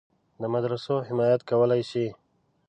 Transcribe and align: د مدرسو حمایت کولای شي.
د 0.41 0.43
مدرسو 0.53 0.95
حمایت 1.07 1.41
کولای 1.49 1.81
شي. 1.91 2.05